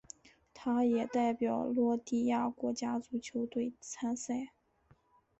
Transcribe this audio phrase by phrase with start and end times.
[0.51, 4.47] 他也代表克罗地亚国家足球队参赛。